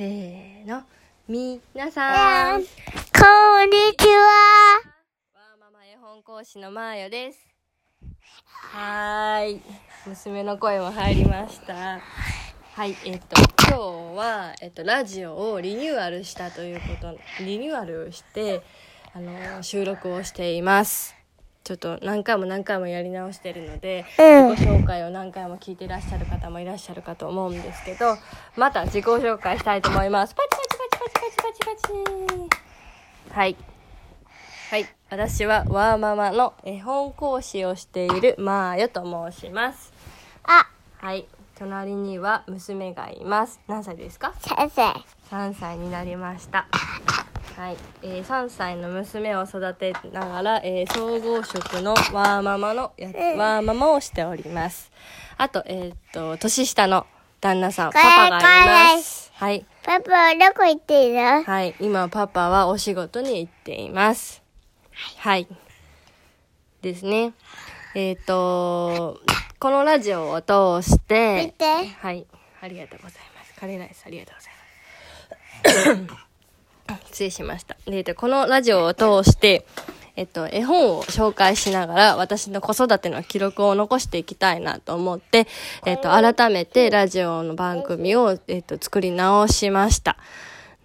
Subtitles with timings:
[0.00, 0.82] せーの。
[1.28, 2.62] みなさん。
[2.62, 4.80] こんにちは。
[5.34, 7.38] わーママ絵本講師のまーよです。
[8.72, 9.60] はーい。
[10.06, 12.00] 娘の声も入りました。
[12.72, 13.36] はい、えっと、
[13.68, 18.62] 今日は、えっと、ラジオをリニューアルしたということ、リニューアルして、
[19.12, 21.19] あの、収録をしています。
[21.62, 28.16] ちょっと何回も何回もやり直してるので、うん自己紹介を何回も聞いていらっしゃる方もいらっしゃるかと思うんですけど、
[28.56, 30.34] また自己紹介したいと思います。
[30.34, 31.88] パチパチパチパチパチパチ
[32.48, 32.48] パ
[33.28, 33.34] チ。
[33.34, 33.56] はい。
[34.70, 34.86] はい。
[35.10, 39.92] 私はワーママの絵本講師をしているマーヨと申します。
[40.44, 40.66] あ、
[40.98, 41.26] はい。
[41.56, 43.60] 隣には娘がいます。
[43.68, 44.32] 何歳ですか？
[44.40, 44.82] 先生。
[45.30, 46.66] 3歳になりました。
[47.60, 54.90] はい、えー、3歳の娘を育てながら、えー総合職のワーママのや、ワーママをしております。
[55.36, 57.06] あと、えーっと、年下の
[57.38, 59.30] 旦那さん、パパがいます。
[59.34, 59.66] はい。
[59.82, 61.42] パパはどこ行っている？
[61.42, 64.42] はい、今パパはお仕事に行っています。
[65.18, 65.46] はい。
[66.80, 67.34] ですね。
[67.94, 69.20] えーっと、
[69.58, 71.66] このラジオを通して、見て。
[72.00, 72.26] はい、
[72.62, 73.52] ありがとうございます。
[73.60, 74.34] カレーライスありがとう
[75.74, 76.24] ございます。
[77.06, 77.76] 失礼しました。
[77.86, 79.64] で、えっとこのラジオを通して、
[80.16, 85.46] えっと、絵本を紹介しながら私の子育ての記録を残していきたいなと思って、
[85.86, 90.16] えっと、改めてラジオの番組を、えっと、作り直しました。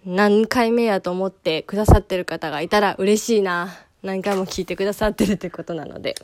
[0.06, 3.76] 何回目やと思ってくださってる方がいたら嬉しいな。
[4.02, 6.14] 何回も聞いてくださってるってことなので。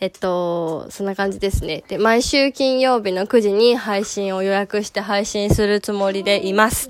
[0.00, 1.82] えっと、そんな感じですね。
[1.88, 6.88] で、毎週金曜日の9時に配信を予約して配信するつもりでいます。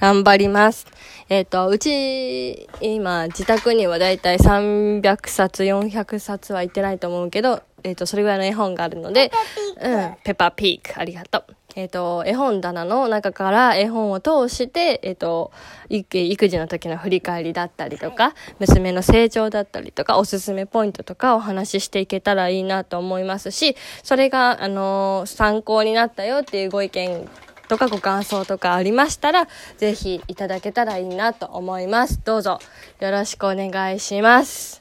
[0.00, 0.86] 頑張ります。
[1.28, 9.32] えっと、うち、今、自宅にはだいたい300冊、400冊はいってないと思うけど、えっと、それぐらいの絵本があるので、
[9.80, 11.44] うん、ペッパーピーク、ありがとう。
[11.74, 15.50] えっ、と、絵本棚の中から絵本を通して、えっ、と、
[15.88, 27.28] 育育児の時の振り返りだったりとか、娘の成長だったりとか、おすすめポイントとかお話ししていけたらいいなと思いますし、それが、あのー参考になったよっていうご意見
[27.68, 29.46] とかご感想とかありましたら、
[29.76, 32.20] ぜひいただけたらいいなと思います。
[32.24, 32.58] どうぞ
[33.00, 34.80] よろしくお願いします。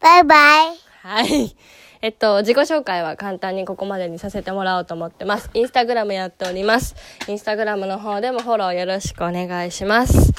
[0.00, 0.34] バイバ
[0.72, 0.76] イ。
[1.02, 1.56] はい。
[2.00, 5.50] えっと、自己紹介は簡単にここまでにさせてもらおうと思ってます。
[5.54, 6.94] インスタグラムやっております。
[7.26, 10.32] インスタグラムの方でもフォローよろしくお願いします。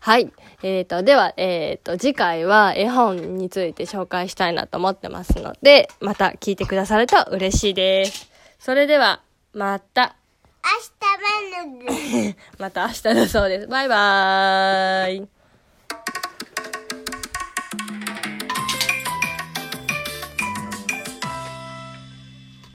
[0.00, 0.32] はい。
[0.62, 8.30] えっ、と、では、えっ、と、次回は絵本について紹介したいなと思ってますので、また聞いてくださると嬉しいです。
[8.58, 9.22] それでは、
[9.52, 10.16] また、
[10.64, 10.70] 明
[11.00, 12.36] 日まで。
[12.58, 13.66] また明日だそうです。
[13.66, 15.28] バイバーイ。